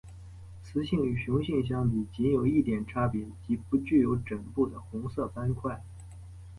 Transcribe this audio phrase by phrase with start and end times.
[0.63, 5.79] 雌性与雄性相比近有一点差别即不具有枕部的红色斑块。